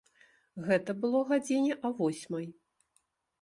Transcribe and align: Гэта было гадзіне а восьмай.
Гэта 0.67 0.95
было 1.03 1.19
гадзіне 1.33 1.75
а 1.85 1.93
восьмай. 2.01 2.49